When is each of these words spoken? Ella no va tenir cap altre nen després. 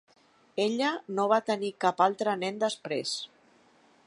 Ella 0.63 0.87
no 1.19 1.27
va 1.33 1.39
tenir 1.51 1.71
cap 1.87 2.03
altre 2.09 2.37
nen 2.45 2.61
després. 2.67 3.17